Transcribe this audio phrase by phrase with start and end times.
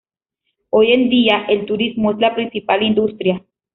[0.71, 3.45] Hoy en día, el turismo es la principal industria.